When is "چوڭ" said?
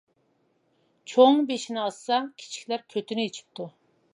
1.11-1.37